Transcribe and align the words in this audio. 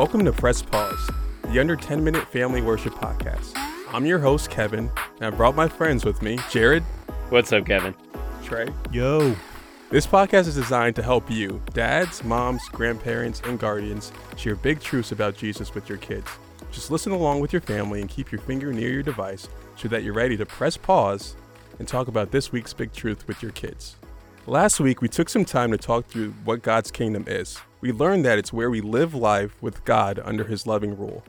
Welcome 0.00 0.24
to 0.24 0.32
Press 0.32 0.62
Pause, 0.62 1.10
the 1.48 1.60
under 1.60 1.76
10 1.76 2.02
minute 2.02 2.26
family 2.32 2.62
worship 2.62 2.94
podcast. 2.94 3.52
I'm 3.92 4.06
your 4.06 4.18
host, 4.18 4.48
Kevin, 4.48 4.90
and 5.16 5.26
I 5.26 5.28
brought 5.28 5.54
my 5.54 5.68
friends 5.68 6.06
with 6.06 6.22
me 6.22 6.38
Jared, 6.48 6.82
What's 7.28 7.52
up, 7.52 7.66
Kevin? 7.66 7.94
Trey. 8.42 8.70
Yo. 8.90 9.36
This 9.90 10.06
podcast 10.06 10.46
is 10.46 10.54
designed 10.54 10.96
to 10.96 11.02
help 11.02 11.30
you, 11.30 11.60
dads, 11.74 12.24
moms, 12.24 12.66
grandparents, 12.70 13.42
and 13.44 13.58
guardians, 13.58 14.10
share 14.38 14.56
big 14.56 14.80
truths 14.80 15.12
about 15.12 15.36
Jesus 15.36 15.74
with 15.74 15.86
your 15.90 15.98
kids. 15.98 16.30
Just 16.72 16.90
listen 16.90 17.12
along 17.12 17.40
with 17.40 17.52
your 17.52 17.60
family 17.60 18.00
and 18.00 18.08
keep 18.08 18.32
your 18.32 18.40
finger 18.40 18.72
near 18.72 18.88
your 18.88 19.02
device 19.02 19.50
so 19.76 19.86
that 19.88 20.02
you're 20.02 20.14
ready 20.14 20.38
to 20.38 20.46
press 20.46 20.78
pause 20.78 21.36
and 21.78 21.86
talk 21.86 22.08
about 22.08 22.30
this 22.30 22.50
week's 22.50 22.72
big 22.72 22.94
truth 22.94 23.28
with 23.28 23.42
your 23.42 23.52
kids. 23.52 23.96
Last 24.46 24.80
week, 24.80 25.02
we 25.02 25.08
took 25.08 25.28
some 25.28 25.44
time 25.44 25.70
to 25.70 25.76
talk 25.76 26.06
through 26.06 26.30
what 26.44 26.62
God's 26.62 26.90
kingdom 26.90 27.24
is. 27.26 27.58
We 27.82 27.92
learned 27.92 28.24
that 28.24 28.38
it's 28.38 28.54
where 28.54 28.70
we 28.70 28.80
live 28.80 29.14
life 29.14 29.54
with 29.62 29.84
God 29.84 30.18
under 30.24 30.44
His 30.44 30.66
loving 30.66 30.96
rule. 30.96 31.22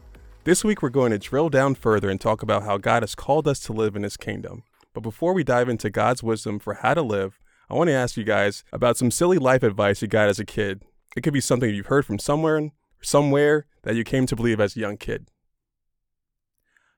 This 0.46 0.64
week, 0.64 0.82
we're 0.82 0.90
going 0.90 1.12
to 1.12 1.20
drill 1.20 1.50
down 1.50 1.76
further 1.76 2.10
and 2.10 2.22
talk 2.22 2.42
about 2.42 2.64
how 2.64 2.78
God 2.78 3.04
has 3.04 3.14
called 3.14 3.50
us 3.50 3.60
to 3.62 3.74
live 3.74 3.98
in 3.98 4.04
His 4.04 4.16
kingdom. 4.16 4.64
But 4.94 5.02
before 5.02 5.34
we 5.34 5.44
dive 5.44 5.68
into 5.68 5.90
God's 5.90 6.24
wisdom 6.24 6.58
for 6.58 6.76
how 6.76 6.94
to 6.94 7.02
live, 7.02 7.38
I 7.70 7.76
want 7.76 7.90
to 7.90 7.94
ask 7.94 8.16
you 8.16 8.24
guys 8.24 8.64
about 8.72 8.96
some 8.96 9.12
silly 9.12 9.38
life 9.38 9.62
advice 9.62 10.02
you 10.02 10.08
got 10.08 10.30
as 10.30 10.40
a 10.40 10.46
kid. 10.46 10.84
It 11.16 11.22
could 11.22 11.34
be 11.34 11.42
something 11.42 11.70
you've 11.70 11.88
heard 11.88 12.06
from 12.06 12.18
somewhere, 12.18 12.72
somewhere 13.02 13.66
that 13.84 13.96
you 13.96 14.06
came 14.06 14.26
to 14.28 14.38
believe 14.38 14.62
as 14.62 14.78
a 14.78 14.80
young 14.80 14.96
kid. 14.96 15.28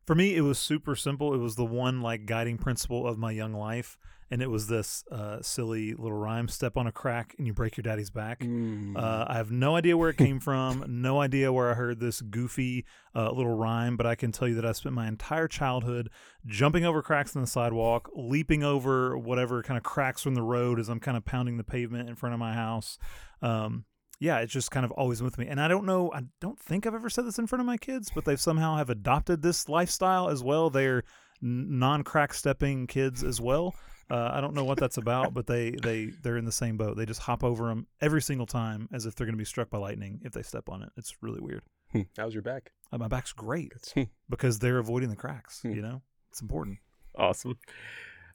For 0.05 0.15
me, 0.15 0.35
it 0.35 0.41
was 0.41 0.59
super 0.59 0.95
simple. 0.95 1.33
It 1.33 1.37
was 1.37 1.55
the 1.55 1.65
one 1.65 2.01
like 2.01 2.25
guiding 2.25 2.57
principle 2.57 3.07
of 3.07 3.17
my 3.17 3.31
young 3.31 3.53
life, 3.53 3.97
and 4.29 4.41
it 4.41 4.49
was 4.49 4.67
this 4.67 5.05
uh, 5.09 5.41
silly 5.41 5.93
little 5.93 6.17
rhyme: 6.17 6.49
"Step 6.49 6.75
on 6.75 6.87
a 6.87 6.91
crack 6.91 7.35
and 7.37 7.47
you 7.47 7.53
break 7.53 7.77
your 7.77 7.83
daddy's 7.83 8.09
back." 8.09 8.39
Mm. 8.41 8.97
Uh, 8.97 9.25
I 9.29 9.35
have 9.35 9.49
no 9.49 9.77
idea 9.77 9.95
where 9.95 10.09
it 10.09 10.17
came 10.17 10.41
from, 10.41 10.83
no 11.01 11.21
idea 11.21 11.53
where 11.53 11.71
I 11.71 11.75
heard 11.75 12.01
this 12.01 12.19
goofy 12.19 12.85
uh, 13.15 13.31
little 13.31 13.55
rhyme, 13.55 13.95
but 13.95 14.05
I 14.05 14.15
can 14.15 14.33
tell 14.33 14.47
you 14.47 14.55
that 14.55 14.65
I 14.65 14.73
spent 14.73 14.93
my 14.93 15.07
entire 15.07 15.47
childhood 15.47 16.09
jumping 16.45 16.83
over 16.83 17.01
cracks 17.01 17.33
in 17.33 17.39
the 17.39 17.47
sidewalk, 17.47 18.09
leaping 18.13 18.61
over 18.61 19.17
whatever 19.17 19.63
kind 19.63 19.77
of 19.77 19.83
cracks 19.83 20.21
from 20.21 20.35
the 20.35 20.41
road 20.41 20.79
as 20.79 20.89
I'm 20.89 20.99
kind 20.99 21.15
of 21.15 21.23
pounding 21.23 21.55
the 21.55 21.63
pavement 21.63 22.09
in 22.09 22.15
front 22.15 22.33
of 22.33 22.39
my 22.39 22.53
house. 22.53 22.97
Um, 23.41 23.85
yeah, 24.19 24.37
it's 24.39 24.53
just 24.53 24.71
kind 24.71 24.85
of 24.85 24.91
always 24.91 25.21
with 25.21 25.37
me. 25.37 25.47
And 25.47 25.59
I 25.59 25.67
don't 25.67 25.85
know, 25.85 26.11
I 26.13 26.21
don't 26.39 26.59
think 26.59 26.85
I've 26.87 26.95
ever 26.95 27.09
said 27.09 27.25
this 27.25 27.39
in 27.39 27.47
front 27.47 27.59
of 27.61 27.65
my 27.65 27.77
kids, 27.77 28.11
but 28.13 28.25
they 28.25 28.35
somehow 28.35 28.77
have 28.77 28.89
adopted 28.89 29.41
this 29.41 29.67
lifestyle 29.69 30.29
as 30.29 30.43
well. 30.43 30.69
They're 30.69 31.03
non 31.41 32.03
crack 32.03 32.33
stepping 32.33 32.87
kids 32.87 33.23
as 33.23 33.41
well. 33.41 33.75
Uh, 34.11 34.29
I 34.33 34.41
don't 34.41 34.53
know 34.53 34.65
what 34.65 34.77
that's 34.77 34.97
about, 34.97 35.33
but 35.33 35.47
they 35.47 35.71
they 35.71 36.07
they're 36.21 36.37
in 36.37 36.45
the 36.45 36.51
same 36.51 36.77
boat. 36.77 36.97
They 36.97 37.05
just 37.05 37.21
hop 37.21 37.43
over 37.43 37.67
them 37.69 37.87
every 38.01 38.21
single 38.21 38.45
time 38.45 38.87
as 38.93 39.05
if 39.05 39.15
they're 39.15 39.25
going 39.25 39.33
to 39.33 39.41
be 39.41 39.45
struck 39.45 39.69
by 39.69 39.77
lightning 39.77 40.19
if 40.23 40.33
they 40.33 40.43
step 40.43 40.69
on 40.69 40.83
it. 40.83 40.89
It's 40.97 41.15
really 41.21 41.39
weird. 41.41 41.63
Hmm, 41.91 42.01
How's 42.17 42.33
your 42.33 42.43
back? 42.43 42.71
Uh, 42.91 42.97
my 42.97 43.07
back's 43.07 43.31
great 43.33 43.71
Hmm. 43.93 44.03
because 44.29 44.59
they're 44.59 44.77
avoiding 44.77 45.09
the 45.09 45.15
cracks. 45.15 45.61
Hmm. 45.61 45.71
You 45.71 45.81
know, 45.81 46.01
it's 46.31 46.41
important. 46.41 46.79
Awesome. 47.17 47.57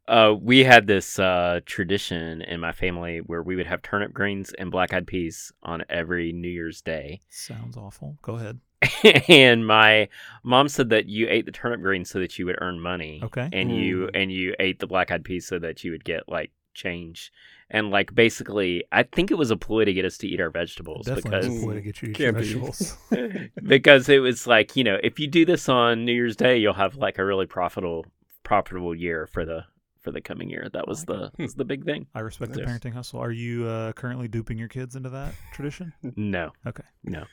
Uh, 0.08 0.34
we 0.40 0.64
had 0.64 0.86
this 0.86 1.18
uh, 1.18 1.60
tradition 1.66 2.40
in 2.42 2.60
my 2.60 2.72
family 2.72 3.18
where 3.18 3.42
we 3.42 3.56
would 3.56 3.66
have 3.66 3.82
turnip 3.82 4.12
greens 4.14 4.54
and 4.58 4.70
black 4.70 4.94
eyed 4.94 5.06
peas 5.06 5.52
on 5.62 5.84
every 5.90 6.32
New 6.32 6.48
Year's 6.48 6.80
Day. 6.80 7.20
Sounds 7.28 7.76
awful. 7.76 8.16
Go 8.22 8.36
ahead. 8.36 8.58
and 9.28 9.66
my 9.66 10.08
mom 10.42 10.68
said 10.68 10.88
that 10.90 11.06
you 11.06 11.26
ate 11.28 11.44
the 11.44 11.52
turnip 11.52 11.82
greens 11.82 12.08
so 12.08 12.20
that 12.20 12.38
you 12.38 12.46
would 12.46 12.56
earn 12.60 12.80
money. 12.80 13.20
Okay. 13.22 13.50
And 13.52 13.74
you 13.74 14.08
and 14.14 14.32
you 14.32 14.54
ate 14.58 14.78
the 14.78 14.86
black 14.86 15.10
eyed 15.10 15.24
peas 15.24 15.46
so 15.46 15.58
that 15.58 15.84
you 15.84 15.90
would 15.90 16.04
get 16.04 16.26
like 16.26 16.52
change. 16.72 17.30
And 17.68 17.90
like 17.90 18.14
basically, 18.14 18.84
I 18.90 19.02
think 19.02 19.30
it 19.30 19.36
was 19.36 19.50
a 19.50 19.58
ploy 19.58 19.84
to 19.84 19.92
get 19.92 20.06
us 20.06 20.16
to 20.18 20.26
eat 20.26 20.40
our 20.40 20.48
vegetables 20.48 21.04
Definitely 21.04 21.30
because 21.30 21.46
is 21.46 21.62
a 21.62 21.66
way 21.66 21.74
to 21.74 21.80
get 21.82 22.00
you 22.00 22.12
to 22.12 22.12
eat 22.12 22.18
your 22.18 22.32
vegetables. 22.32 22.96
because 23.62 24.08
it 24.08 24.20
was 24.20 24.46
like 24.46 24.74
you 24.74 24.84
know 24.84 24.98
if 25.02 25.18
you 25.18 25.26
do 25.26 25.44
this 25.44 25.68
on 25.68 26.06
New 26.06 26.12
Year's 26.12 26.36
Day, 26.36 26.56
you'll 26.56 26.72
have 26.72 26.94
like 26.94 27.18
a 27.18 27.24
really 27.24 27.46
profitable 27.46 28.06
profitable 28.42 28.94
year 28.94 29.26
for 29.26 29.44
the 29.44 29.64
for 30.08 30.12
the 30.12 30.20
coming 30.22 30.48
year. 30.48 30.68
That 30.72 30.88
was 30.88 31.04
the 31.04 31.30
was 31.38 31.54
the 31.54 31.64
big 31.66 31.84
thing. 31.84 32.06
I 32.14 32.20
respect 32.20 32.52
the 32.52 32.62
parenting 32.62 32.94
hustle. 32.94 33.20
Are 33.20 33.30
you 33.30 33.66
uh, 33.66 33.92
currently 33.92 34.26
duping 34.26 34.56
your 34.58 34.68
kids 34.68 34.96
into 34.96 35.10
that 35.10 35.34
tradition? 35.52 35.92
No, 36.16 36.52
Okay. 36.66 36.84
no. 37.04 37.24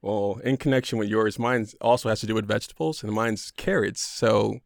Well, 0.00 0.38
in 0.44 0.58
connection 0.58 0.96
with 0.96 1.08
yours, 1.08 1.40
mine 1.40 1.66
also 1.80 2.08
has 2.08 2.20
to 2.20 2.26
do 2.28 2.34
with 2.36 2.46
vegetables, 2.46 3.02
and 3.02 3.12
mine's 3.12 3.50
carrots. 3.50 4.00
So, 4.00 4.60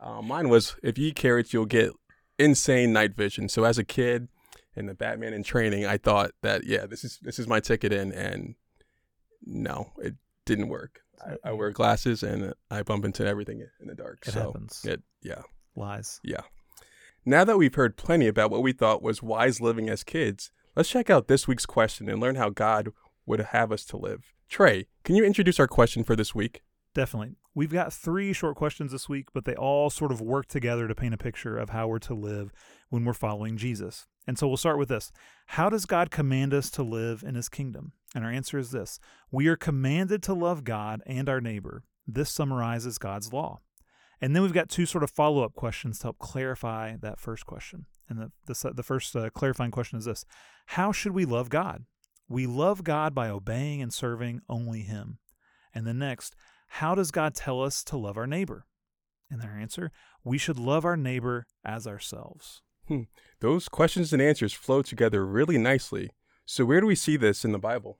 uh, 0.00 0.22
mine 0.22 0.48
was 0.48 0.76
if 0.82 0.96
you 0.96 1.08
eat 1.08 1.16
carrots, 1.16 1.52
you'll 1.52 1.66
get 1.66 1.90
insane 2.38 2.94
night 2.94 3.14
vision. 3.14 3.50
So, 3.50 3.64
as 3.64 3.76
a 3.76 3.84
kid 3.84 4.28
in 4.74 4.86
the 4.86 4.94
Batman 4.94 5.34
in 5.34 5.42
training, 5.42 5.84
I 5.84 5.98
thought 5.98 6.30
that 6.40 6.64
yeah, 6.64 6.86
this 6.86 7.04
is 7.04 7.18
this 7.20 7.38
is 7.38 7.46
my 7.46 7.60
ticket 7.60 7.92
in, 7.92 8.12
and 8.12 8.54
no, 9.44 9.92
it 9.98 10.14
didn't 10.46 10.68
work. 10.68 11.00
I, 11.20 11.50
I 11.50 11.52
wear 11.52 11.70
glasses 11.70 12.22
and 12.22 12.54
I 12.70 12.82
bump 12.82 13.04
into 13.04 13.26
everything 13.26 13.60
in 13.80 13.88
the 13.88 13.94
dark. 13.94 14.20
It 14.26 14.30
so 14.32 14.40
happens. 14.40 14.82
it 14.86 15.02
yeah. 15.22 15.42
Lies. 15.76 16.18
Now 17.28 17.44
that 17.44 17.58
we've 17.58 17.74
heard 17.74 17.98
plenty 17.98 18.26
about 18.26 18.50
what 18.50 18.62
we 18.62 18.72
thought 18.72 19.02
was 19.02 19.22
wise 19.22 19.60
living 19.60 19.90
as 19.90 20.02
kids, 20.02 20.50
let's 20.74 20.88
check 20.88 21.10
out 21.10 21.28
this 21.28 21.46
week's 21.46 21.66
question 21.66 22.08
and 22.08 22.22
learn 22.22 22.36
how 22.36 22.48
God 22.48 22.88
would 23.26 23.38
have 23.38 23.70
us 23.70 23.84
to 23.84 23.98
live. 23.98 24.32
Trey, 24.48 24.86
can 25.04 25.14
you 25.14 25.26
introduce 25.26 25.60
our 25.60 25.68
question 25.68 26.04
for 26.04 26.16
this 26.16 26.34
week? 26.34 26.62
Definitely. 26.94 27.36
We've 27.54 27.70
got 27.70 27.92
three 27.92 28.32
short 28.32 28.56
questions 28.56 28.92
this 28.92 29.10
week, 29.10 29.26
but 29.34 29.44
they 29.44 29.54
all 29.54 29.90
sort 29.90 30.10
of 30.10 30.22
work 30.22 30.46
together 30.46 30.88
to 30.88 30.94
paint 30.94 31.12
a 31.12 31.18
picture 31.18 31.58
of 31.58 31.68
how 31.68 31.86
we're 31.86 31.98
to 31.98 32.14
live 32.14 32.50
when 32.88 33.04
we're 33.04 33.12
following 33.12 33.58
Jesus. 33.58 34.06
And 34.26 34.38
so 34.38 34.48
we'll 34.48 34.56
start 34.56 34.78
with 34.78 34.88
this 34.88 35.12
How 35.48 35.68
does 35.68 35.84
God 35.84 36.10
command 36.10 36.54
us 36.54 36.70
to 36.70 36.82
live 36.82 37.22
in 37.22 37.34
his 37.34 37.50
kingdom? 37.50 37.92
And 38.14 38.24
our 38.24 38.32
answer 38.32 38.56
is 38.56 38.70
this 38.70 39.00
We 39.30 39.48
are 39.48 39.56
commanded 39.56 40.22
to 40.22 40.32
love 40.32 40.64
God 40.64 41.02
and 41.04 41.28
our 41.28 41.42
neighbor. 41.42 41.84
This 42.06 42.30
summarizes 42.30 42.96
God's 42.96 43.34
law. 43.34 43.60
And 44.20 44.34
then 44.34 44.42
we've 44.42 44.52
got 44.52 44.68
two 44.68 44.86
sort 44.86 45.04
of 45.04 45.10
follow 45.10 45.44
up 45.44 45.54
questions 45.54 45.98
to 45.98 46.06
help 46.06 46.18
clarify 46.18 46.96
that 47.00 47.20
first 47.20 47.46
question. 47.46 47.86
And 48.08 48.18
the, 48.18 48.32
the, 48.46 48.72
the 48.74 48.82
first 48.82 49.14
uh, 49.14 49.30
clarifying 49.30 49.70
question 49.70 49.98
is 49.98 50.06
this 50.06 50.24
How 50.66 50.92
should 50.92 51.12
we 51.12 51.24
love 51.24 51.48
God? 51.48 51.84
We 52.28 52.46
love 52.46 52.84
God 52.84 53.14
by 53.14 53.28
obeying 53.28 53.80
and 53.80 53.92
serving 53.92 54.40
only 54.48 54.82
Him. 54.82 55.18
And 55.74 55.86
then 55.86 55.98
next, 55.98 56.34
how 56.68 56.94
does 56.94 57.10
God 57.10 57.34
tell 57.34 57.62
us 57.62 57.82
to 57.84 57.96
love 57.96 58.16
our 58.16 58.26
neighbor? 58.26 58.66
And 59.30 59.40
their 59.40 59.56
answer, 59.56 59.92
we 60.24 60.38
should 60.38 60.58
love 60.58 60.84
our 60.84 60.96
neighbor 60.96 61.46
as 61.64 61.86
ourselves. 61.86 62.62
Those 63.40 63.68
questions 63.68 64.12
and 64.12 64.22
answers 64.22 64.52
flow 64.52 64.82
together 64.82 65.24
really 65.24 65.58
nicely. 65.58 66.10
So, 66.46 66.64
where 66.64 66.80
do 66.80 66.86
we 66.86 66.94
see 66.94 67.16
this 67.16 67.44
in 67.44 67.52
the 67.52 67.58
Bible? 67.58 67.98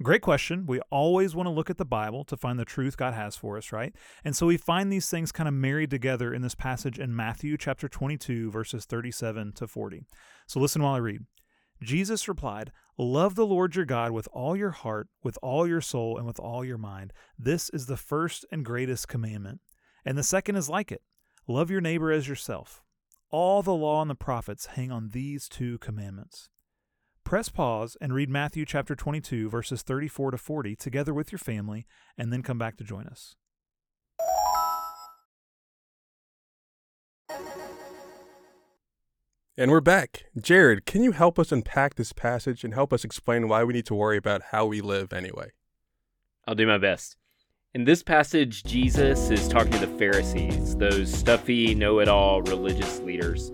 Great 0.00 0.22
question. 0.22 0.64
We 0.64 0.78
always 0.90 1.34
want 1.34 1.48
to 1.48 1.52
look 1.52 1.70
at 1.70 1.76
the 1.76 1.84
Bible 1.84 2.22
to 2.26 2.36
find 2.36 2.56
the 2.56 2.64
truth 2.64 2.96
God 2.96 3.14
has 3.14 3.34
for 3.34 3.56
us, 3.56 3.72
right? 3.72 3.92
And 4.24 4.36
so 4.36 4.46
we 4.46 4.56
find 4.56 4.92
these 4.92 5.10
things 5.10 5.32
kind 5.32 5.48
of 5.48 5.54
married 5.54 5.90
together 5.90 6.32
in 6.32 6.40
this 6.40 6.54
passage 6.54 7.00
in 7.00 7.16
Matthew 7.16 7.56
chapter 7.56 7.88
22, 7.88 8.48
verses 8.48 8.84
37 8.84 9.54
to 9.54 9.66
40. 9.66 10.04
So 10.46 10.60
listen 10.60 10.84
while 10.84 10.94
I 10.94 10.98
read. 10.98 11.22
Jesus 11.82 12.28
replied, 12.28 12.70
Love 12.96 13.34
the 13.34 13.46
Lord 13.46 13.74
your 13.74 13.84
God 13.84 14.12
with 14.12 14.28
all 14.32 14.56
your 14.56 14.70
heart, 14.70 15.08
with 15.24 15.36
all 15.42 15.66
your 15.66 15.80
soul, 15.80 16.16
and 16.16 16.26
with 16.26 16.38
all 16.38 16.64
your 16.64 16.78
mind. 16.78 17.12
This 17.36 17.68
is 17.70 17.86
the 17.86 17.96
first 17.96 18.44
and 18.52 18.64
greatest 18.64 19.08
commandment. 19.08 19.60
And 20.04 20.16
the 20.16 20.22
second 20.22 20.54
is 20.54 20.68
like 20.68 20.92
it 20.92 21.02
love 21.48 21.72
your 21.72 21.80
neighbor 21.80 22.12
as 22.12 22.28
yourself. 22.28 22.84
All 23.30 23.62
the 23.62 23.74
law 23.74 24.00
and 24.00 24.10
the 24.10 24.14
prophets 24.14 24.66
hang 24.66 24.92
on 24.92 25.10
these 25.10 25.48
two 25.48 25.78
commandments. 25.78 26.50
Press 27.28 27.50
pause 27.50 27.94
and 28.00 28.14
read 28.14 28.30
Matthew 28.30 28.64
chapter 28.64 28.96
22, 28.96 29.50
verses 29.50 29.82
34 29.82 30.30
to 30.30 30.38
40 30.38 30.74
together 30.74 31.12
with 31.12 31.30
your 31.30 31.38
family, 31.38 31.86
and 32.16 32.32
then 32.32 32.42
come 32.42 32.56
back 32.56 32.78
to 32.78 32.84
join 32.84 33.06
us. 33.06 33.36
And 39.58 39.70
we're 39.70 39.82
back. 39.82 40.24
Jared, 40.40 40.86
can 40.86 41.02
you 41.02 41.12
help 41.12 41.38
us 41.38 41.52
unpack 41.52 41.96
this 41.96 42.14
passage 42.14 42.64
and 42.64 42.72
help 42.72 42.94
us 42.94 43.04
explain 43.04 43.46
why 43.46 43.62
we 43.62 43.74
need 43.74 43.84
to 43.84 43.94
worry 43.94 44.16
about 44.16 44.44
how 44.44 44.64
we 44.64 44.80
live 44.80 45.12
anyway? 45.12 45.50
I'll 46.46 46.54
do 46.54 46.66
my 46.66 46.78
best. 46.78 47.18
In 47.74 47.84
this 47.84 48.02
passage, 48.02 48.64
Jesus 48.64 49.28
is 49.28 49.48
talking 49.48 49.72
to 49.72 49.80
the 49.80 49.98
Pharisees, 49.98 50.76
those 50.76 51.12
stuffy, 51.12 51.74
know 51.74 51.98
it 51.98 52.08
all 52.08 52.40
religious 52.40 53.00
leaders 53.00 53.52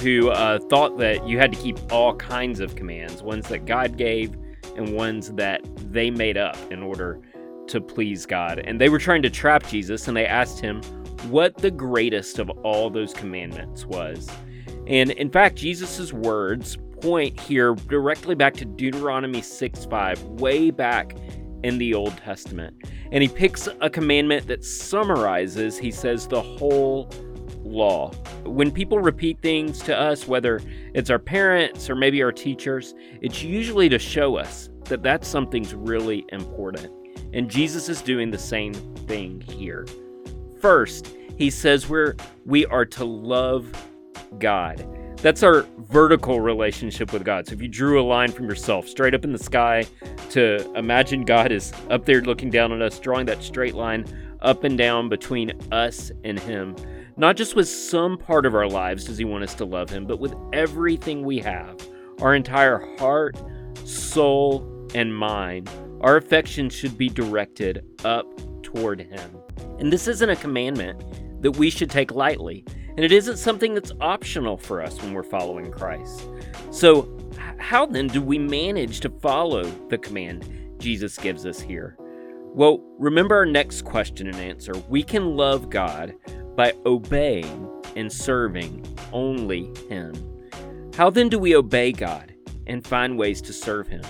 who 0.00 0.30
uh, 0.30 0.58
thought 0.68 0.98
that 0.98 1.26
you 1.26 1.38
had 1.38 1.52
to 1.52 1.58
keep 1.58 1.78
all 1.92 2.14
kinds 2.16 2.60
of 2.60 2.76
commands, 2.76 3.22
ones 3.22 3.48
that 3.48 3.64
God 3.64 3.96
gave 3.96 4.34
and 4.76 4.94
ones 4.94 5.32
that 5.32 5.62
they 5.90 6.10
made 6.10 6.36
up 6.36 6.56
in 6.70 6.82
order 6.82 7.20
to 7.68 7.80
please 7.80 8.26
God. 8.26 8.60
And 8.60 8.80
they 8.80 8.88
were 8.88 8.98
trying 8.98 9.22
to 9.22 9.30
trap 9.30 9.66
Jesus, 9.66 10.08
and 10.08 10.16
they 10.16 10.26
asked 10.26 10.60
him 10.60 10.82
what 11.30 11.56
the 11.56 11.70
greatest 11.70 12.38
of 12.38 12.50
all 12.50 12.90
those 12.90 13.12
commandments 13.12 13.86
was. 13.86 14.30
And 14.86 15.10
in 15.12 15.30
fact, 15.30 15.56
Jesus' 15.56 16.12
words 16.12 16.78
point 17.00 17.38
here 17.38 17.74
directly 17.74 18.34
back 18.34 18.54
to 18.54 18.64
Deuteronomy 18.64 19.42
6 19.42 19.84
5, 19.86 20.22
way 20.22 20.70
back 20.70 21.16
in 21.62 21.78
the 21.78 21.94
Old 21.94 22.16
Testament. 22.18 22.76
And 23.12 23.22
he 23.22 23.28
picks 23.28 23.68
a 23.80 23.90
commandment 23.90 24.46
that 24.46 24.64
summarizes, 24.64 25.78
he 25.78 25.90
says, 25.90 26.26
the 26.26 26.42
whole 26.42 27.10
law. 27.66 28.10
When 28.44 28.70
people 28.70 28.98
repeat 28.98 29.40
things 29.42 29.80
to 29.80 29.98
us, 29.98 30.26
whether 30.26 30.60
it's 30.94 31.10
our 31.10 31.18
parents 31.18 31.90
or 31.90 31.94
maybe 31.94 32.22
our 32.22 32.32
teachers, 32.32 32.94
it's 33.20 33.42
usually 33.42 33.88
to 33.88 33.98
show 33.98 34.36
us 34.36 34.70
that 34.84 35.02
that's 35.02 35.26
something's 35.28 35.74
really 35.74 36.24
important. 36.30 36.92
And 37.32 37.50
Jesus 37.50 37.88
is 37.88 38.02
doing 38.02 38.30
the 38.30 38.38
same 38.38 38.72
thing 38.72 39.40
here. 39.40 39.86
First, 40.60 41.14
he 41.36 41.50
says 41.50 41.88
we're 41.88 42.16
we 42.44 42.64
are 42.66 42.86
to 42.86 43.04
love 43.04 43.70
God. 44.38 44.86
That's 45.18 45.42
our 45.42 45.66
vertical 45.78 46.40
relationship 46.40 47.12
with 47.12 47.24
God. 47.24 47.46
So 47.46 47.54
if 47.54 47.62
you 47.62 47.68
drew 47.68 48.00
a 48.00 48.04
line 48.04 48.30
from 48.30 48.48
yourself 48.48 48.86
straight 48.86 49.14
up 49.14 49.24
in 49.24 49.32
the 49.32 49.38
sky 49.38 49.86
to 50.30 50.70
imagine 50.74 51.24
God 51.24 51.52
is 51.52 51.72
up 51.90 52.04
there 52.04 52.20
looking 52.20 52.50
down 52.50 52.70
on 52.70 52.82
us, 52.82 52.98
drawing 52.98 53.26
that 53.26 53.42
straight 53.42 53.74
line 53.74 54.04
up 54.40 54.64
and 54.64 54.76
down 54.76 55.08
between 55.08 55.52
us 55.72 56.12
and 56.24 56.38
Him. 56.38 56.76
Not 57.18 57.36
just 57.36 57.56
with 57.56 57.66
some 57.66 58.18
part 58.18 58.44
of 58.44 58.54
our 58.54 58.68
lives 58.68 59.04
does 59.04 59.16
He 59.16 59.24
want 59.24 59.44
us 59.44 59.54
to 59.54 59.64
love 59.64 59.88
Him, 59.88 60.04
but 60.04 60.18
with 60.18 60.34
everything 60.52 61.24
we 61.24 61.38
have 61.38 61.80
our 62.20 62.34
entire 62.34 62.78
heart, 62.98 63.36
soul, 63.84 64.88
and 64.94 65.14
mind. 65.14 65.68
Our 66.00 66.16
affection 66.16 66.70
should 66.70 66.96
be 66.96 67.08
directed 67.08 67.84
up 68.04 68.26
toward 68.62 69.00
Him. 69.00 69.30
And 69.78 69.92
this 69.92 70.08
isn't 70.08 70.28
a 70.28 70.36
commandment 70.36 71.02
that 71.42 71.52
we 71.52 71.70
should 71.70 71.90
take 71.90 72.12
lightly. 72.12 72.64
And 72.88 73.00
it 73.00 73.12
isn't 73.12 73.36
something 73.36 73.74
that's 73.74 73.92
optional 74.00 74.56
for 74.56 74.82
us 74.82 75.00
when 75.02 75.12
we're 75.12 75.22
following 75.22 75.70
Christ. 75.70 76.26
So, 76.70 77.12
how 77.58 77.86
then 77.86 78.08
do 78.08 78.22
we 78.22 78.38
manage 78.38 79.00
to 79.00 79.10
follow 79.20 79.64
the 79.88 79.98
command 79.98 80.76
Jesus 80.78 81.16
gives 81.18 81.44
us 81.44 81.60
here? 81.60 81.96
Well, 82.54 82.82
remember 82.98 83.34
our 83.34 83.46
next 83.46 83.82
question 83.82 84.26
and 84.26 84.36
answer. 84.36 84.72
We 84.88 85.02
can 85.02 85.36
love 85.36 85.68
God 85.68 86.14
by 86.56 86.72
obeying 86.84 87.68
and 87.94 88.12
serving 88.12 88.84
only 89.12 89.72
Him. 89.88 90.14
How 90.96 91.10
then 91.10 91.28
do 91.28 91.38
we 91.38 91.54
obey 91.54 91.92
God 91.92 92.34
and 92.66 92.86
find 92.86 93.18
ways 93.18 93.40
to 93.42 93.52
serve 93.52 93.86
Him? 93.88 94.02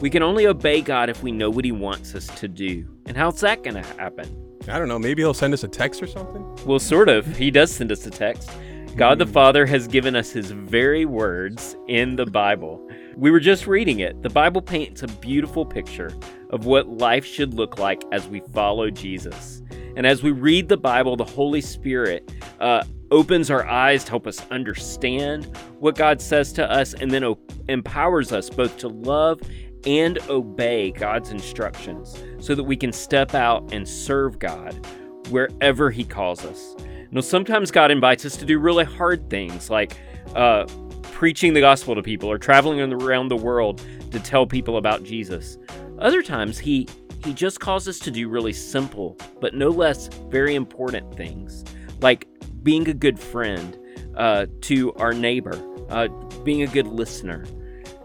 We 0.00 0.10
can 0.10 0.22
only 0.22 0.46
obey 0.46 0.80
God 0.80 1.08
if 1.08 1.22
we 1.22 1.32
know 1.32 1.50
what 1.50 1.64
He 1.64 1.72
wants 1.72 2.14
us 2.14 2.26
to 2.38 2.46
do. 2.48 2.86
And 3.06 3.16
how's 3.16 3.40
that 3.40 3.64
going 3.64 3.74
to 3.82 3.82
happen? 3.82 4.44
I 4.68 4.78
don't 4.78 4.88
know. 4.88 4.98
Maybe 4.98 5.22
he'll 5.22 5.34
send 5.34 5.54
us 5.54 5.64
a 5.64 5.68
text 5.68 6.02
or 6.02 6.06
something. 6.06 6.44
Well, 6.66 6.78
sort 6.78 7.08
of. 7.08 7.26
He 7.36 7.50
does 7.50 7.72
send 7.72 7.90
us 7.90 8.04
a 8.06 8.10
text. 8.10 8.50
God 8.96 9.18
the 9.18 9.24
Hmm. 9.24 9.32
Father 9.32 9.66
has 9.66 9.88
given 9.88 10.14
us 10.14 10.30
his 10.30 10.50
very 10.50 11.04
words 11.06 11.76
in 11.88 12.16
the 12.16 12.26
Bible. 12.26 12.86
We 13.16 13.30
were 13.30 13.40
just 13.40 13.66
reading 13.66 14.00
it. 14.00 14.22
The 14.22 14.28
Bible 14.30 14.60
paints 14.60 15.02
a 15.02 15.08
beautiful 15.08 15.64
picture 15.64 16.12
of 16.50 16.66
what 16.66 16.88
life 16.88 17.24
should 17.24 17.54
look 17.54 17.78
like 17.78 18.02
as 18.12 18.28
we 18.28 18.40
follow 18.52 18.90
Jesus. 18.90 19.62
And 19.98 20.06
as 20.06 20.22
we 20.22 20.30
read 20.30 20.68
the 20.68 20.76
Bible, 20.76 21.16
the 21.16 21.24
Holy 21.24 21.60
Spirit 21.60 22.30
uh, 22.60 22.84
opens 23.10 23.50
our 23.50 23.66
eyes 23.66 24.04
to 24.04 24.10
help 24.10 24.28
us 24.28 24.46
understand 24.48 25.46
what 25.80 25.96
God 25.96 26.22
says 26.22 26.52
to 26.52 26.70
us 26.70 26.94
and 26.94 27.10
then 27.10 27.34
empowers 27.68 28.30
us 28.30 28.48
both 28.48 28.78
to 28.78 28.86
love 28.86 29.40
and 29.84 30.20
obey 30.28 30.92
God's 30.92 31.30
instructions 31.30 32.16
so 32.38 32.54
that 32.54 32.62
we 32.62 32.76
can 32.76 32.92
step 32.92 33.34
out 33.34 33.72
and 33.72 33.88
serve 33.88 34.38
God 34.38 34.86
wherever 35.30 35.90
He 35.90 36.04
calls 36.04 36.44
us. 36.44 36.76
Now, 37.10 37.20
sometimes 37.20 37.72
God 37.72 37.90
invites 37.90 38.24
us 38.24 38.36
to 38.36 38.44
do 38.44 38.60
really 38.60 38.84
hard 38.84 39.28
things 39.28 39.68
like 39.68 39.96
uh, 40.36 40.66
preaching 41.02 41.54
the 41.54 41.60
gospel 41.60 41.96
to 41.96 42.04
people 42.04 42.30
or 42.30 42.38
traveling 42.38 42.78
around 42.92 43.30
the 43.32 43.36
world 43.36 43.82
to 44.12 44.20
tell 44.20 44.46
people 44.46 44.76
about 44.76 45.02
Jesus. 45.02 45.58
Other 45.98 46.22
times, 46.22 46.56
He 46.56 46.86
He 47.24 47.34
just 47.34 47.60
calls 47.60 47.88
us 47.88 47.98
to 48.00 48.10
do 48.10 48.28
really 48.28 48.52
simple, 48.52 49.16
but 49.40 49.54
no 49.54 49.68
less 49.70 50.08
very 50.28 50.54
important 50.54 51.16
things, 51.16 51.64
like 52.00 52.28
being 52.62 52.88
a 52.88 52.94
good 52.94 53.18
friend 53.18 53.78
uh, 54.16 54.46
to 54.62 54.92
our 54.94 55.12
neighbor, 55.12 55.58
uh, 55.90 56.08
being 56.44 56.62
a 56.62 56.66
good 56.66 56.86
listener. 56.86 57.44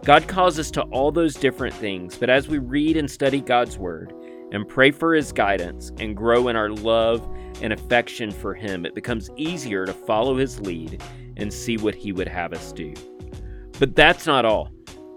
God 0.04 0.28
calls 0.28 0.60
us 0.60 0.70
to 0.72 0.82
all 0.84 1.12
those 1.12 1.36
different 1.36 1.74
things, 1.76 2.18
but 2.18 2.30
as 2.30 2.48
we 2.48 2.58
read 2.58 2.98
and 2.98 3.10
study 3.10 3.40
God's 3.40 3.78
Word 3.78 4.14
and 4.52 4.68
pray 4.68 4.92
for 4.92 5.14
His 5.14 5.32
guidance 5.32 5.92
and 6.00 6.16
grow 6.16 6.50
in 6.50 6.56
our 6.56 6.70
love 6.70 7.28
and 7.62 7.72
affection 7.72 8.30
for 8.32 8.54
Him, 8.54 8.86
it 8.86 8.96
becomes 8.96 9.30
easier 9.38 9.86
to 9.86 9.94
follow 9.94 10.36
His 10.36 10.60
lead 10.60 11.02
and 11.38 11.54
see 11.54 11.78
what 11.78 11.96
He 11.96 12.12
would 12.12 12.28
have 12.28 12.52
us 12.52 12.74
do. 12.74 12.94
But 13.80 13.96
that's 13.96 14.26
not 14.28 14.44
all. 14.44 14.72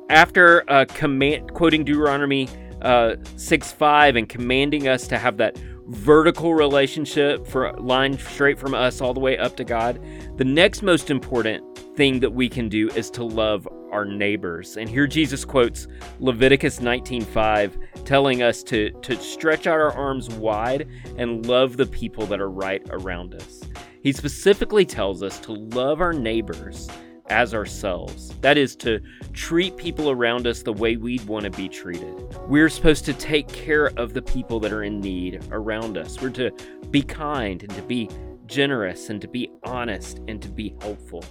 After 0.09 0.71
uh, 0.71 0.85
command, 0.89 1.53
quoting 1.53 1.85
Deuteronomy 1.85 2.49
uh, 2.83 3.17
6 3.37 3.73
5 3.73 4.17
and 4.17 4.29
commanding 4.29 4.89
us 4.89 5.07
to 5.09 5.19
have 5.19 5.37
that 5.39 5.59
vertical 5.89 6.55
relationship 6.55 7.47
for 7.47 7.73
line 7.75 8.19
straight 8.19 8.59
from 8.59 8.75
us 8.75 9.01
all 9.01 9.15
the 9.15 9.21
way 9.21 9.39
up 9.39 9.57
to 9.57 9.65
God, 9.65 10.01
the 10.37 10.45
next 10.45 10.83
most 10.83 11.11
important 11.11 11.79
thing 11.97 12.21
that 12.21 12.33
we 12.33 12.49
can 12.49 12.69
do 12.69 12.89
is 12.91 13.11
to 13.11 13.25
love 13.25 13.69
our 13.91 14.05
neighbors. 14.05 14.77
And 14.77 14.89
here 14.89 15.07
Jesus 15.07 15.45
quotes 15.45 15.87
Leviticus 16.21 16.81
19:5 16.81 17.79
telling 18.05 18.43
us 18.43 18.63
to 18.65 18.91
to 19.03 19.17
stretch 19.17 19.67
out 19.67 19.81
our 19.81 19.93
arms 19.93 20.29
wide 20.31 20.89
and 21.17 21.47
love 21.47 21.77
the 21.77 21.87
people 21.87 22.27
that 22.27 22.41
are 22.41 22.51
right 22.51 22.83
around 22.91 23.35
us. 23.35 23.63
He 24.03 24.13
specifically 24.13 24.85
tells 24.85 25.23
us 25.23 25.39
to 25.41 25.53
love 25.53 26.01
our 26.01 26.13
neighbors 26.13 26.89
as 27.29 27.55
ourselves. 27.55 28.35
That 28.41 28.57
is 28.57 28.77
to 28.77 29.01
treat 29.33 29.77
people 29.77 30.11
around 30.11 30.47
us 30.47 30.63
the 30.63 30.73
way 30.73 30.97
we'd 30.97 31.25
want 31.27 31.45
to 31.45 31.51
be 31.51 31.69
treated. 31.69 32.15
We're 32.49 32.69
supposed 32.69 33.05
to 33.07 33.13
take 33.13 33.49
care 33.49 33.93
of 33.97 34.15
the 34.15 34.23
people 34.23 34.61
that 34.61 34.73
are 34.73 34.83
in 34.83 35.01
need 35.01 35.47
around 35.51 35.99
us. 35.99 36.21
We're 36.21 36.31
to 36.31 36.51
be 36.91 37.03
kind 37.03 37.63
and 37.63 37.73
to 37.75 37.83
be 37.83 38.09
generous 38.47 39.11
and 39.11 39.21
to 39.21 39.29
be 39.29 39.51
honest 39.65 40.21
and 40.29 40.41
to 40.43 40.49
be 40.49 40.75
helpful. 40.81 41.25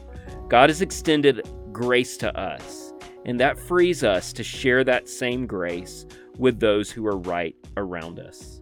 God 0.47 0.69
has 0.69 0.81
extended 0.81 1.47
grace 1.71 2.17
to 2.17 2.37
us, 2.37 2.93
and 3.25 3.39
that 3.39 3.57
frees 3.57 4.03
us 4.03 4.33
to 4.33 4.43
share 4.43 4.83
that 4.83 5.09
same 5.09 5.47
grace 5.47 6.05
with 6.37 6.59
those 6.59 6.91
who 6.91 7.05
are 7.07 7.17
right 7.17 7.55
around 7.77 8.19
us. 8.19 8.61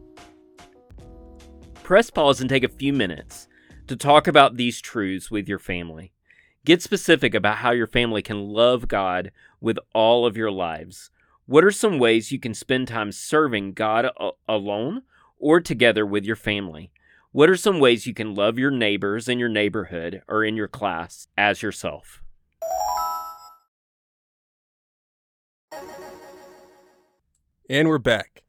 Press 1.83 2.09
pause 2.09 2.39
and 2.39 2.49
take 2.49 2.63
a 2.63 2.69
few 2.69 2.93
minutes 2.93 3.47
to 3.87 3.95
talk 3.95 4.27
about 4.27 4.55
these 4.55 4.79
truths 4.79 5.29
with 5.29 5.49
your 5.49 5.59
family. 5.59 6.13
Get 6.65 6.81
specific 6.81 7.35
about 7.35 7.57
how 7.57 7.71
your 7.71 7.87
family 7.87 8.21
can 8.21 8.47
love 8.47 8.87
God 8.87 9.31
with 9.59 9.77
all 9.93 10.25
of 10.25 10.37
your 10.37 10.49
lives. 10.49 11.11
What 11.45 11.65
are 11.65 11.71
some 11.71 11.99
ways 11.99 12.31
you 12.31 12.39
can 12.39 12.53
spend 12.53 12.87
time 12.87 13.11
serving 13.11 13.73
God 13.73 14.09
alone 14.47 15.01
or 15.37 15.59
together 15.59 16.05
with 16.05 16.23
your 16.23 16.37
family? 16.37 16.93
What 17.33 17.49
are 17.49 17.57
some 17.57 17.81
ways 17.81 18.07
you 18.07 18.13
can 18.13 18.33
love 18.33 18.57
your 18.57 18.71
neighbors 18.71 19.27
in 19.27 19.39
your 19.39 19.49
neighborhood 19.49 20.21
or 20.29 20.45
in 20.45 20.55
your 20.55 20.69
class 20.69 21.27
as 21.37 21.61
yourself? 21.61 22.23
And 27.69 27.89
we're 27.89 27.97
back. 27.97 28.43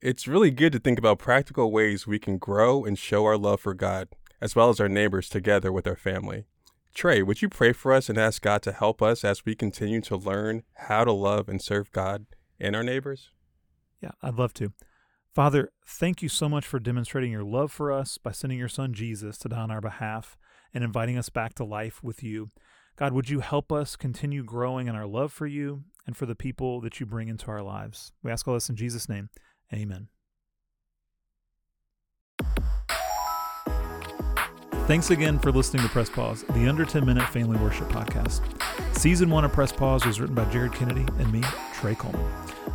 It's 0.00 0.26
really 0.26 0.50
good 0.50 0.72
to 0.72 0.80
think 0.80 0.98
about 0.98 1.20
practical 1.20 1.70
ways 1.70 2.08
we 2.08 2.18
can 2.18 2.38
grow 2.38 2.84
and 2.84 2.98
show 2.98 3.24
our 3.24 3.38
love 3.38 3.60
for 3.60 3.72
God, 3.72 4.08
as 4.40 4.56
well 4.56 4.68
as 4.68 4.80
our 4.80 4.88
neighbors, 4.88 5.28
together 5.28 5.70
with 5.70 5.86
our 5.86 5.94
family. 5.94 6.46
Trey, 6.94 7.22
would 7.22 7.40
you 7.40 7.48
pray 7.48 7.72
for 7.72 7.92
us 7.92 8.08
and 8.08 8.18
ask 8.18 8.42
God 8.42 8.62
to 8.62 8.72
help 8.72 9.00
us 9.00 9.24
as 9.24 9.46
we 9.46 9.54
continue 9.54 10.00
to 10.02 10.16
learn 10.16 10.62
how 10.74 11.04
to 11.04 11.12
love 11.12 11.48
and 11.48 11.60
serve 11.60 11.90
God 11.90 12.26
and 12.60 12.76
our 12.76 12.82
neighbors? 12.82 13.30
Yeah, 14.02 14.10
I'd 14.22 14.38
love 14.38 14.52
to. 14.54 14.72
Father, 15.34 15.70
thank 15.86 16.20
you 16.20 16.28
so 16.28 16.48
much 16.48 16.66
for 16.66 16.78
demonstrating 16.78 17.32
your 17.32 17.44
love 17.44 17.72
for 17.72 17.90
us 17.90 18.18
by 18.18 18.32
sending 18.32 18.58
your 18.58 18.68
son 18.68 18.92
Jesus 18.92 19.38
to 19.38 19.48
die 19.48 19.56
on 19.56 19.70
our 19.70 19.80
behalf 19.80 20.36
and 20.74 20.84
inviting 20.84 21.16
us 21.16 21.30
back 21.30 21.54
to 21.54 21.64
life 21.64 22.02
with 22.02 22.22
you. 22.22 22.50
God, 22.96 23.14
would 23.14 23.30
you 23.30 23.40
help 23.40 23.72
us 23.72 23.96
continue 23.96 24.44
growing 24.44 24.86
in 24.86 24.94
our 24.94 25.06
love 25.06 25.32
for 25.32 25.46
you 25.46 25.84
and 26.06 26.14
for 26.14 26.26
the 26.26 26.34
people 26.34 26.82
that 26.82 27.00
you 27.00 27.06
bring 27.06 27.28
into 27.28 27.46
our 27.50 27.62
lives? 27.62 28.12
We 28.22 28.30
ask 28.30 28.46
all 28.46 28.54
this 28.54 28.68
in 28.68 28.76
Jesus' 28.76 29.08
name. 29.08 29.30
Amen. 29.72 30.08
Thanks 34.92 35.10
again 35.10 35.38
for 35.38 35.50
listening 35.50 35.82
to 35.84 35.88
Press 35.88 36.10
Pause, 36.10 36.44
the 36.50 36.68
under 36.68 36.84
10 36.84 37.06
minute 37.06 37.26
family 37.30 37.56
worship 37.56 37.88
podcast. 37.88 38.42
Season 38.94 39.30
1 39.30 39.46
of 39.46 39.50
Press 39.50 39.72
Pause 39.72 40.04
was 40.04 40.20
written 40.20 40.34
by 40.34 40.44
Jared 40.50 40.74
Kennedy 40.74 41.06
and 41.18 41.32
me, 41.32 41.40
Trey 41.72 41.94
Coleman. 41.94 42.30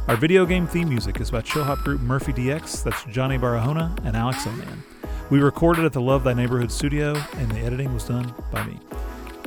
Our 0.08 0.16
video 0.16 0.44
game 0.44 0.66
theme 0.66 0.90
music 0.90 1.22
is 1.22 1.30
by 1.30 1.42
chill 1.42 1.64
hop 1.64 1.78
group 1.78 2.02
Murphy 2.02 2.34
DX, 2.34 2.84
that's 2.84 3.04
Johnny 3.04 3.38
Barahona 3.38 4.04
and 4.04 4.18
Alex 4.18 4.48
Oman. 4.48 4.84
We 5.30 5.42
recorded 5.42 5.86
at 5.86 5.94
the 5.94 6.02
Love 6.02 6.24
Thy 6.24 6.34
Neighborhood 6.34 6.72
studio, 6.72 7.16
and 7.36 7.52
the 7.52 7.60
editing 7.60 7.94
was 7.94 8.06
done 8.06 8.34
by 8.52 8.66
me. 8.66 8.80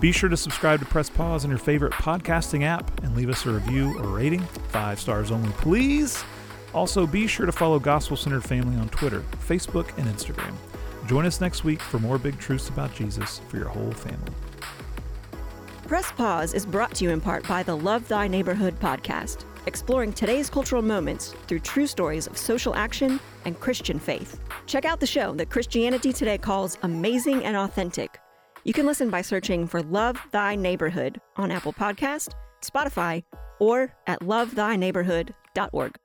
Be 0.00 0.12
sure 0.12 0.29
to 0.29 0.37
subscribe 0.37 0.79
to 0.79 0.87
Press 0.87 1.11
Pause 1.11 1.47
in 1.47 1.50
your 1.50 1.59
favorite 1.59 1.95
podcasting 1.95 2.62
app 2.62 3.03
and 3.03 3.17
leave 3.17 3.31
us 3.31 3.45
a 3.47 3.50
review 3.50 3.99
or 3.99 4.07
rating. 4.17 4.43
Five 4.69 5.00
stars 5.00 5.33
only, 5.33 5.50
please. 5.55 6.23
Also, 6.73 7.05
be 7.05 7.27
sure 7.27 7.47
to 7.47 7.53
follow 7.53 7.81
Gospel 7.81 8.17
Centered 8.17 8.45
Family 8.45 8.77
on 8.77 8.89
Twitter, 8.91 9.25
Facebook, 9.45 9.89
and 9.99 10.07
Instagram. 10.07 10.55
Join 11.11 11.26
us 11.26 11.40
next 11.40 11.64
week 11.64 11.83
for 11.83 11.99
more 11.99 12.19
big 12.19 12.38
truths 12.38 12.69
about 12.69 12.95
Jesus 12.95 13.40
for 13.49 13.57
your 13.57 13.67
whole 13.67 13.90
family. 13.90 14.31
Press 15.88 16.12
Pause 16.12 16.55
is 16.55 16.64
brought 16.64 16.95
to 16.95 17.05
you 17.05 17.11
in 17.11 17.21
part 17.21 17.49
by 17.49 17.64
the 17.64 17.76
Love 17.76 18.07
Thy 18.07 18.29
Neighborhood 18.29 18.79
podcast, 18.79 19.45
exploring 19.67 20.12
today's 20.12 20.49
cultural 20.49 20.83
moments 20.83 21.35
through 21.49 21.59
true 21.59 21.88
stories 21.88 22.29
of 22.29 22.38
social 22.38 22.76
action 22.76 23.19
and 23.45 23.59
Christian 23.59 23.99
faith. 23.99 24.38
Check 24.67 24.85
out 24.85 25.00
the 25.00 25.07
show 25.07 25.35
that 25.35 25.50
Christianity 25.50 26.12
Today 26.12 26.38
calls 26.38 26.79
amazing 26.85 27.45
and 27.45 27.57
authentic. 27.57 28.21
You 28.62 28.73
can 28.73 28.87
listen 28.87 29.11
by 29.11 29.23
searching 29.23 29.67
for 29.67 29.83
Love 29.83 30.17
Thy 30.31 30.55
Neighborhood 30.55 31.21
on 31.35 31.50
Apple 31.50 31.73
Podcast, 31.73 32.35
Spotify, 32.62 33.25
or 33.59 33.93
at 34.07 34.21
lovethyneighborhood.org. 34.21 35.97